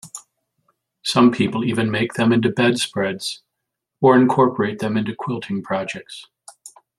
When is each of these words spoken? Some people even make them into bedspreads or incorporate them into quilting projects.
Some 1.03 1.31
people 1.31 1.63
even 1.63 1.91
make 1.91 2.13
them 2.13 2.31
into 2.33 2.49
bedspreads 2.49 3.43
or 4.01 4.15
incorporate 4.17 4.79
them 4.79 4.97
into 4.97 5.13
quilting 5.13 5.61
projects. 5.61 6.25